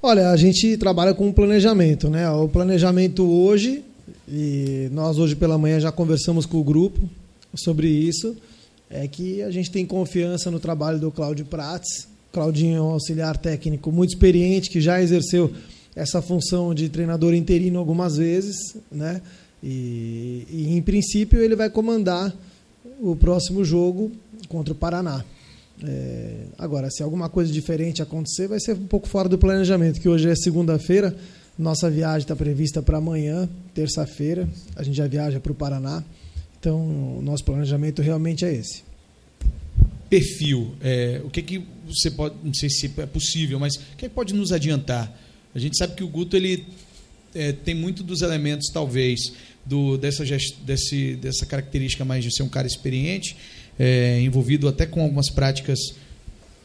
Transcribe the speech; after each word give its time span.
Olha, 0.00 0.30
a 0.30 0.36
gente 0.36 0.76
trabalha 0.76 1.12
com 1.12 1.32
planejamento, 1.32 2.08
né? 2.08 2.30
O 2.30 2.48
planejamento 2.48 3.24
hoje, 3.24 3.82
e 4.28 4.88
nós 4.92 5.18
hoje 5.18 5.34
pela 5.34 5.58
manhã 5.58 5.80
já 5.80 5.90
conversamos 5.90 6.46
com 6.46 6.58
o 6.58 6.62
grupo 6.62 7.00
sobre 7.52 7.88
isso, 7.88 8.36
é 8.88 9.08
que 9.08 9.42
a 9.42 9.50
gente 9.50 9.72
tem 9.72 9.84
confiança 9.84 10.52
no 10.52 10.60
trabalho 10.60 11.00
do 11.00 11.10
Cláudio 11.10 11.44
Prates. 11.44 12.06
Claudinho 12.32 12.76
é 12.76 12.80
um 12.80 12.90
auxiliar 12.90 13.36
técnico 13.36 13.90
muito 13.90 14.10
experiente, 14.10 14.70
que 14.70 14.80
já 14.80 15.02
exerceu 15.02 15.52
essa 15.96 16.22
função 16.22 16.72
de 16.72 16.88
treinador 16.88 17.34
interino 17.34 17.80
algumas 17.80 18.18
vezes, 18.18 18.56
né? 18.92 19.20
E, 19.60 20.46
e 20.48 20.76
em 20.76 20.80
princípio 20.80 21.40
ele 21.40 21.56
vai 21.56 21.68
comandar 21.68 22.32
o 23.00 23.16
próximo 23.16 23.64
jogo 23.64 24.12
contra 24.48 24.72
o 24.72 24.76
Paraná. 24.76 25.24
É, 25.84 26.46
agora, 26.58 26.90
se 26.90 27.02
alguma 27.02 27.28
coisa 27.28 27.52
diferente 27.52 28.02
acontecer, 28.02 28.48
vai 28.48 28.58
ser 28.58 28.72
um 28.72 28.86
pouco 28.86 29.08
fora 29.08 29.28
do 29.28 29.38
planejamento, 29.38 30.00
que 30.00 30.08
hoje 30.08 30.28
é 30.28 30.34
segunda-feira, 30.34 31.16
nossa 31.58 31.90
viagem 31.90 32.20
está 32.20 32.34
prevista 32.34 32.82
para 32.82 32.98
amanhã, 32.98 33.48
terça-feira, 33.74 34.48
a 34.74 34.82
gente 34.82 34.96
já 34.96 35.06
viaja 35.06 35.38
para 35.38 35.52
o 35.52 35.54
Paraná, 35.54 36.02
então 36.58 37.18
o 37.18 37.22
nosso 37.22 37.44
planejamento 37.44 38.02
realmente 38.02 38.44
é 38.44 38.52
esse. 38.52 38.82
Perfil, 40.10 40.74
é, 40.80 41.20
o 41.24 41.30
que, 41.30 41.42
que 41.42 41.62
você 41.86 42.10
pode, 42.10 42.34
não 42.42 42.54
sei 42.54 42.70
se 42.70 42.90
é 42.96 43.06
possível, 43.06 43.58
mas 43.60 43.76
o 43.76 43.80
que, 43.96 44.08
que 44.08 44.14
pode 44.14 44.34
nos 44.34 44.52
adiantar? 44.52 45.12
A 45.54 45.58
gente 45.58 45.76
sabe 45.76 45.94
que 45.94 46.02
o 46.02 46.08
Guto 46.08 46.36
ele 46.36 46.66
é, 47.34 47.52
tem 47.52 47.74
muito 47.74 48.02
dos 48.02 48.22
elementos, 48.22 48.70
talvez, 48.72 49.32
do, 49.64 49.98
dessa, 49.98 50.24
desse, 50.64 51.16
dessa 51.16 51.44
característica 51.44 52.04
mais 52.04 52.24
de 52.24 52.34
ser 52.34 52.42
um 52.42 52.48
cara 52.48 52.66
experiente, 52.66 53.36
é, 53.78 54.20
envolvido 54.20 54.68
até 54.68 54.86
com 54.86 55.02
algumas 55.02 55.30
práticas 55.30 55.78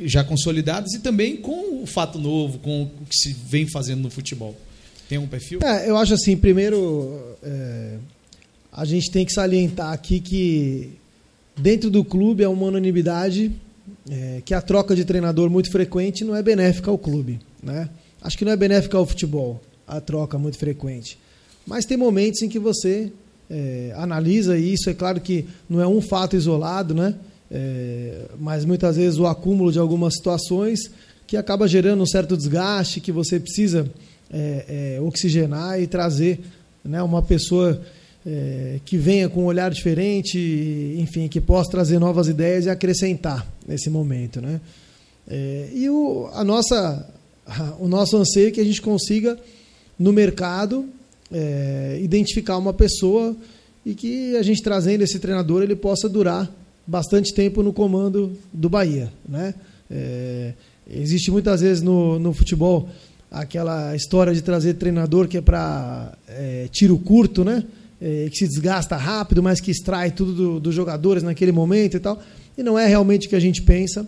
já 0.00 0.22
consolidadas 0.22 0.92
e 0.94 1.00
também 1.00 1.36
com 1.36 1.82
o 1.82 1.86
fato 1.86 2.18
novo, 2.18 2.58
com 2.58 2.82
o 2.82 3.06
que 3.08 3.16
se 3.16 3.32
vem 3.32 3.66
fazendo 3.66 4.02
no 4.02 4.10
futebol. 4.10 4.56
Tem 5.08 5.18
um 5.18 5.26
perfil? 5.26 5.60
É, 5.62 5.88
eu 5.88 5.96
acho 5.96 6.14
assim, 6.14 6.36
primeiro, 6.36 7.36
é, 7.42 7.96
a 8.70 8.84
gente 8.84 9.10
tem 9.10 9.24
que 9.24 9.32
salientar 9.32 9.92
aqui 9.92 10.20
que 10.20 10.92
dentro 11.56 11.90
do 11.90 12.04
clube 12.04 12.44
é 12.44 12.48
uma 12.48 12.66
unanimidade 12.66 13.50
é, 14.08 14.42
que 14.44 14.54
a 14.54 14.60
troca 14.60 14.94
de 14.94 15.04
treinador 15.04 15.50
muito 15.50 15.70
frequente 15.70 16.24
não 16.24 16.36
é 16.36 16.42
benéfica 16.42 16.90
ao 16.90 16.98
clube. 16.98 17.40
Né? 17.62 17.88
Acho 18.22 18.36
que 18.36 18.44
não 18.44 18.52
é 18.52 18.56
benéfica 18.56 18.96
ao 18.96 19.06
futebol, 19.06 19.60
a 19.86 20.00
troca 20.00 20.38
muito 20.38 20.58
frequente. 20.58 21.18
Mas 21.66 21.84
tem 21.84 21.96
momentos 21.96 22.42
em 22.42 22.48
que 22.48 22.58
você 22.58 23.12
é, 23.50 23.92
analisa 23.96 24.58
isso. 24.58 24.90
É 24.90 24.94
claro 24.94 25.20
que 25.20 25.46
não 25.68 25.80
é 25.80 25.86
um 25.86 26.00
fato 26.00 26.36
isolado, 26.36 26.94
né? 26.94 27.14
É, 27.50 28.26
mas 28.38 28.64
muitas 28.64 28.96
vezes 28.96 29.18
o 29.18 29.26
acúmulo 29.26 29.72
de 29.72 29.78
algumas 29.78 30.14
situações 30.14 30.90
que 31.26 31.36
acaba 31.36 31.66
gerando 31.66 32.02
um 32.02 32.06
certo 32.06 32.36
desgaste 32.36 33.00
que 33.00 33.10
você 33.10 33.40
precisa 33.40 33.90
é, 34.30 34.96
é 34.96 35.00
oxigenar 35.00 35.80
e 35.80 35.86
trazer 35.86 36.40
né, 36.84 37.02
uma 37.02 37.22
pessoa 37.22 37.80
é, 38.26 38.80
que 38.84 38.96
venha 38.96 39.28
com 39.28 39.42
um 39.42 39.46
olhar 39.46 39.70
diferente, 39.70 40.38
enfim, 40.98 41.28
que 41.28 41.40
possa 41.40 41.70
trazer 41.70 41.98
novas 41.98 42.28
ideias 42.28 42.66
e 42.66 42.70
acrescentar 42.70 43.46
nesse 43.66 43.88
momento, 43.88 44.40
né? 44.40 44.60
É, 45.26 45.68
e 45.74 45.88
o, 45.90 46.28
a 46.32 46.42
nossa, 46.42 47.06
o 47.78 47.86
nosso 47.86 48.16
anseio 48.16 48.48
é 48.48 48.50
que 48.50 48.60
a 48.60 48.64
gente 48.64 48.80
consiga 48.80 49.38
no 49.98 50.12
mercado 50.12 50.86
é, 51.32 51.98
identificar 52.02 52.56
uma 52.56 52.72
pessoa 52.72 53.36
e 53.84 53.94
que 53.94 54.36
a 54.36 54.42
gente 54.42 54.62
trazendo 54.62 55.02
esse 55.02 55.18
treinador 55.18 55.62
ele 55.62 55.76
possa 55.76 56.08
durar 56.08 56.50
bastante 56.86 57.34
tempo 57.34 57.62
no 57.62 57.72
comando 57.72 58.32
do 58.52 58.68
Bahia, 58.68 59.12
né? 59.28 59.54
É, 59.90 60.52
existe 60.90 61.30
muitas 61.30 61.60
vezes 61.60 61.82
no, 61.82 62.18
no 62.18 62.32
futebol 62.32 62.88
aquela 63.30 63.94
história 63.94 64.34
de 64.34 64.42
trazer 64.42 64.74
treinador 64.74 65.28
que 65.28 65.36
é 65.36 65.40
para 65.40 66.16
é, 66.26 66.68
tiro 66.70 66.98
curto, 66.98 67.44
né? 67.44 67.64
É, 68.00 68.28
que 68.30 68.36
se 68.36 68.46
desgasta 68.46 68.96
rápido, 68.96 69.42
mas 69.42 69.60
que 69.60 69.70
extrai 69.70 70.10
tudo 70.10 70.32
dos 70.32 70.62
do 70.62 70.72
jogadores 70.72 71.22
naquele 71.22 71.50
momento 71.50 71.96
e 71.96 72.00
tal. 72.00 72.22
E 72.56 72.62
não 72.62 72.78
é 72.78 72.86
realmente 72.86 73.26
o 73.26 73.30
que 73.30 73.36
a 73.36 73.40
gente 73.40 73.60
pensa. 73.62 74.06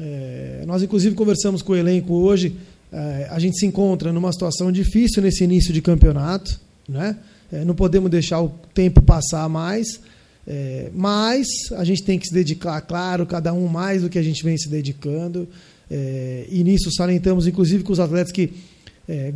É, 0.00 0.64
nós, 0.66 0.82
inclusive, 0.82 1.14
conversamos 1.14 1.62
com 1.62 1.72
o 1.72 1.76
elenco 1.76 2.14
hoje 2.14 2.56
é, 2.92 3.28
a 3.30 3.38
gente 3.38 3.58
se 3.58 3.66
encontra 3.66 4.12
numa 4.12 4.32
situação 4.32 4.70
difícil 4.70 5.22
nesse 5.22 5.44
início 5.44 5.72
de 5.72 5.82
campeonato, 5.82 6.60
né? 6.88 7.16
É, 7.52 7.64
não 7.64 7.74
podemos 7.74 8.10
deixar 8.10 8.40
o 8.40 8.48
tempo 8.74 9.00
passar 9.00 9.48
mais, 9.48 10.00
é, 10.46 10.90
mas 10.94 11.46
a 11.76 11.84
gente 11.84 12.02
tem 12.02 12.18
que 12.18 12.26
se 12.26 12.34
dedicar, 12.34 12.80
claro, 12.80 13.24
cada 13.24 13.52
um 13.52 13.68
mais 13.68 14.02
do 14.02 14.08
que 14.08 14.18
a 14.18 14.22
gente 14.22 14.42
vem 14.42 14.56
se 14.56 14.68
dedicando. 14.68 15.48
É, 15.88 16.46
e 16.50 16.64
nisso 16.64 16.90
salientamos, 16.92 17.46
inclusive, 17.46 17.84
com 17.84 17.92
os 17.92 18.00
atletas 18.00 18.32
que 18.32 18.52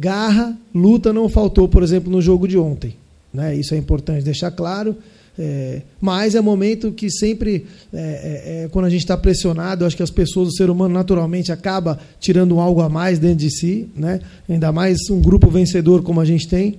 garra, 0.00 0.58
luta 0.74 1.12
não 1.12 1.28
faltou, 1.28 1.68
por 1.68 1.84
exemplo, 1.84 2.10
no 2.10 2.20
jogo 2.20 2.48
de 2.48 2.58
ontem. 2.58 2.96
Né? 3.32 3.54
Isso 3.54 3.72
é 3.72 3.76
importante 3.76 4.24
deixar 4.24 4.50
claro. 4.50 4.96
É, 5.38 5.82
mas 6.00 6.34
é 6.34 6.40
momento 6.40 6.92
que 6.92 7.10
sempre, 7.10 7.66
é, 7.92 7.98
é, 7.98 8.64
é 8.64 8.68
quando 8.68 8.84
a 8.84 8.90
gente 8.90 9.00
está 9.00 9.16
pressionado, 9.16 9.86
acho 9.86 9.96
que 9.96 10.02
as 10.02 10.10
pessoas, 10.10 10.48
o 10.48 10.52
ser 10.52 10.68
humano 10.68 10.92
naturalmente 10.92 11.50
acaba 11.50 11.98
tirando 12.18 12.60
algo 12.60 12.80
a 12.80 12.88
mais 12.88 13.18
dentro 13.18 13.38
de 13.38 13.50
si, 13.50 13.88
né? 13.94 14.20
ainda 14.48 14.70
mais 14.70 14.98
um 15.10 15.20
grupo 15.20 15.48
vencedor 15.50 16.02
como 16.02 16.20
a 16.20 16.24
gente 16.24 16.46
tem. 16.46 16.76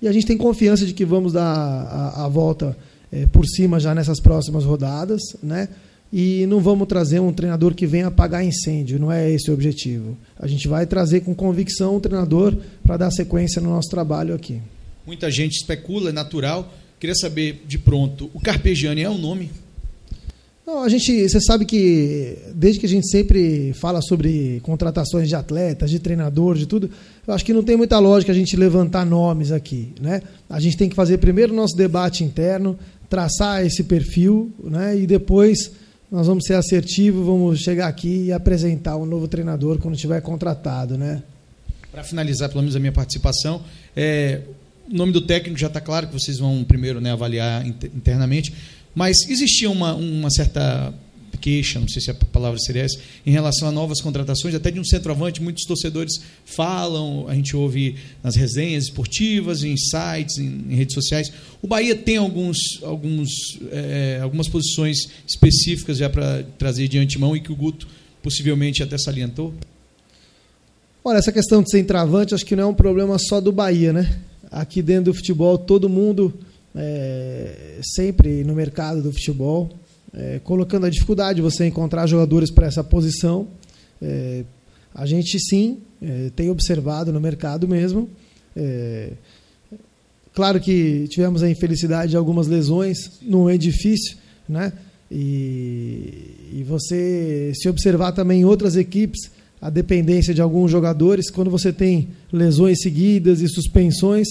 E 0.00 0.08
a 0.08 0.12
gente 0.12 0.26
tem 0.26 0.36
confiança 0.36 0.84
de 0.84 0.92
que 0.92 1.04
vamos 1.04 1.32
dar 1.32 1.44
a, 1.44 2.24
a 2.24 2.28
volta 2.28 2.76
é, 3.12 3.26
por 3.26 3.46
cima 3.46 3.78
já 3.78 3.94
nessas 3.94 4.20
próximas 4.20 4.64
rodadas. 4.64 5.20
Né? 5.42 5.68
E 6.12 6.44
não 6.46 6.60
vamos 6.60 6.86
trazer 6.88 7.20
um 7.20 7.32
treinador 7.32 7.74
que 7.74 7.86
venha 7.86 8.08
apagar 8.08 8.44
incêndio, 8.44 8.98
não 8.98 9.10
é 9.10 9.30
esse 9.30 9.50
o 9.50 9.54
objetivo. 9.54 10.16
A 10.38 10.46
gente 10.46 10.68
vai 10.68 10.86
trazer 10.86 11.20
com 11.20 11.34
convicção 11.34 11.96
um 11.96 12.00
treinador 12.00 12.54
para 12.82 12.98
dar 12.98 13.10
sequência 13.10 13.62
no 13.62 13.70
nosso 13.70 13.88
trabalho 13.88 14.34
aqui. 14.34 14.60
Muita 15.06 15.30
gente 15.30 15.52
especula, 15.52 16.10
é 16.10 16.12
natural 16.12 16.70
Queria 17.02 17.16
saber 17.16 17.64
de 17.66 17.78
pronto, 17.78 18.30
o 18.32 18.38
Carpegiani 18.38 19.02
é 19.02 19.10
um 19.10 19.18
nome? 19.18 19.50
Não, 20.64 20.84
a 20.84 20.88
gente, 20.88 21.28
você 21.28 21.40
sabe 21.40 21.64
que 21.64 22.38
desde 22.54 22.78
que 22.78 22.86
a 22.86 22.88
gente 22.88 23.10
sempre 23.10 23.72
fala 23.72 24.00
sobre 24.00 24.60
contratações 24.62 25.28
de 25.28 25.34
atletas, 25.34 25.90
de 25.90 25.98
treinador, 25.98 26.56
de 26.56 26.64
tudo, 26.64 26.88
eu 27.26 27.34
acho 27.34 27.44
que 27.44 27.52
não 27.52 27.64
tem 27.64 27.76
muita 27.76 27.98
lógica 27.98 28.30
a 28.30 28.34
gente 28.36 28.54
levantar 28.56 29.04
nomes 29.04 29.50
aqui, 29.50 29.88
né? 30.00 30.22
A 30.48 30.60
gente 30.60 30.76
tem 30.76 30.88
que 30.88 30.94
fazer 30.94 31.18
primeiro 31.18 31.52
o 31.52 31.56
nosso 31.56 31.76
debate 31.76 32.22
interno, 32.22 32.78
traçar 33.10 33.66
esse 33.66 33.82
perfil, 33.82 34.52
né? 34.62 34.96
E 34.96 35.04
depois 35.04 35.72
nós 36.08 36.28
vamos 36.28 36.44
ser 36.44 36.54
assertivos, 36.54 37.26
vamos 37.26 37.58
chegar 37.58 37.88
aqui 37.88 38.26
e 38.26 38.32
apresentar 38.32 38.94
o 38.94 39.02
um 39.02 39.06
novo 39.06 39.26
treinador 39.26 39.76
quando 39.78 39.96
tiver 39.96 40.20
contratado, 40.20 40.96
né? 40.96 41.20
Para 41.90 42.04
finalizar, 42.04 42.48
pelo 42.48 42.60
menos 42.60 42.76
a 42.76 42.78
minha 42.78 42.92
participação, 42.92 43.60
é, 43.96 44.42
o 44.90 44.94
nome 44.94 45.12
do 45.12 45.20
técnico 45.20 45.58
já 45.58 45.66
está 45.68 45.80
claro 45.80 46.06
que 46.08 46.12
vocês 46.12 46.38
vão 46.38 46.64
primeiro 46.64 47.00
né, 47.00 47.12
avaliar 47.12 47.66
internamente, 47.66 48.52
mas 48.94 49.16
existia 49.28 49.70
uma, 49.70 49.94
uma 49.94 50.30
certa 50.30 50.92
queixa, 51.40 51.80
não 51.80 51.88
sei 51.88 52.00
se 52.00 52.10
a 52.10 52.14
palavra 52.14 52.58
seria 52.60 52.82
essa, 52.82 52.98
em 53.26 53.32
relação 53.32 53.66
a 53.66 53.72
novas 53.72 54.00
contratações, 54.00 54.54
até 54.54 54.70
de 54.70 54.78
um 54.78 54.84
centroavante, 54.84 55.42
muitos 55.42 55.64
torcedores 55.64 56.20
falam, 56.44 57.26
a 57.28 57.34
gente 57.34 57.56
ouve 57.56 57.96
nas 58.22 58.36
resenhas 58.36 58.84
esportivas, 58.84 59.64
em 59.64 59.76
sites, 59.76 60.38
em, 60.38 60.66
em 60.70 60.74
redes 60.76 60.94
sociais. 60.94 61.32
O 61.60 61.66
Bahia 61.66 61.96
tem 61.96 62.16
alguns, 62.16 62.56
alguns, 62.82 63.58
é, 63.72 64.20
algumas 64.22 64.48
posições 64.48 65.08
específicas 65.26 65.98
já 65.98 66.08
para 66.08 66.44
trazer 66.56 66.86
de 66.86 66.98
antemão 66.98 67.36
e 67.36 67.40
que 67.40 67.50
o 67.50 67.56
Guto 67.56 67.88
possivelmente 68.22 68.82
até 68.82 68.96
salientou? 68.96 69.52
Olha, 71.04 71.18
essa 71.18 71.32
questão 71.32 71.62
de 71.62 71.70
centroavante 71.70 72.34
acho 72.34 72.46
que 72.46 72.54
não 72.54 72.62
é 72.62 72.66
um 72.66 72.74
problema 72.74 73.18
só 73.18 73.40
do 73.40 73.50
Bahia, 73.50 73.92
né? 73.92 74.20
Aqui 74.52 74.82
dentro 74.82 75.12
do 75.12 75.14
futebol, 75.14 75.56
todo 75.56 75.88
mundo 75.88 76.32
é, 76.74 77.78
sempre 77.82 78.44
no 78.44 78.54
mercado 78.54 79.02
do 79.02 79.10
futebol, 79.10 79.70
é, 80.12 80.40
colocando 80.44 80.84
a 80.84 80.90
dificuldade 80.90 81.36
de 81.36 81.42
você 81.42 81.66
encontrar 81.66 82.06
jogadores 82.06 82.50
para 82.50 82.66
essa 82.66 82.84
posição. 82.84 83.48
É, 84.00 84.44
a 84.94 85.06
gente 85.06 85.38
sim 85.40 85.78
é, 86.02 86.30
tem 86.36 86.50
observado 86.50 87.10
no 87.10 87.20
mercado 87.20 87.66
mesmo. 87.66 88.10
É, 88.54 89.12
claro 90.34 90.60
que 90.60 91.06
tivemos 91.08 91.42
a 91.42 91.48
infelicidade 91.48 92.10
de 92.10 92.16
algumas 92.16 92.46
lesões, 92.46 92.98
não 93.22 93.48
é 93.48 93.56
difícil, 93.56 94.18
né? 94.46 94.72
E, 95.10 96.50
e 96.54 96.64
você 96.66 97.52
se 97.54 97.68
observar 97.68 98.12
também 98.12 98.40
em 98.40 98.44
outras 98.44 98.76
equipes 98.76 99.30
a 99.62 99.70
dependência 99.70 100.34
de 100.34 100.42
alguns 100.42 100.72
jogadores. 100.72 101.30
Quando 101.30 101.48
você 101.48 101.72
tem 101.72 102.08
lesões 102.32 102.82
seguidas 102.82 103.40
e 103.40 103.48
suspensões, 103.48 104.26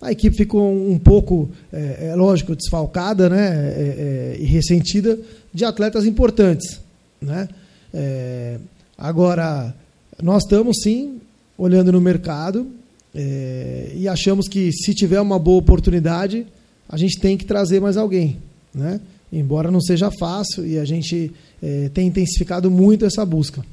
a 0.00 0.10
equipe 0.10 0.34
ficou 0.34 0.72
um 0.72 0.98
pouco, 0.98 1.50
é, 1.70 2.08
é 2.08 2.14
lógico, 2.16 2.56
desfalcada 2.56 3.28
né, 3.28 3.46
é, 3.46 4.36
é, 4.36 4.36
e 4.40 4.44
ressentida 4.44 5.18
de 5.52 5.66
atletas 5.66 6.06
importantes. 6.06 6.80
Né? 7.20 7.46
É, 7.92 8.58
agora, 8.96 9.74
nós 10.22 10.44
estamos 10.44 10.78
sim 10.82 11.20
olhando 11.58 11.92
no 11.92 12.00
mercado 12.00 12.66
é, 13.14 13.92
e 13.94 14.08
achamos 14.08 14.48
que 14.48 14.72
se 14.72 14.94
tiver 14.94 15.20
uma 15.20 15.38
boa 15.38 15.58
oportunidade, 15.58 16.46
a 16.88 16.96
gente 16.96 17.20
tem 17.20 17.36
que 17.36 17.44
trazer 17.44 17.80
mais 17.80 17.98
alguém. 17.98 18.38
Né? 18.74 18.98
Embora 19.30 19.70
não 19.70 19.80
seja 19.80 20.10
fácil 20.10 20.66
e 20.66 20.78
a 20.78 20.84
gente 20.84 21.30
tem 21.94 22.08
intensificado 22.08 22.70
muito 22.70 23.06
essa 23.06 23.24
busca. 23.24 23.64